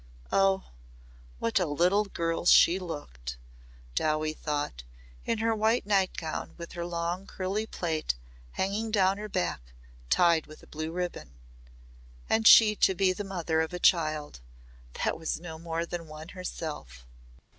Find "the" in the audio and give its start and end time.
13.13-13.23